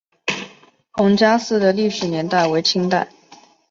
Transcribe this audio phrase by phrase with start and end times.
[0.93, 3.07] 彭家祠的历史年代为清代。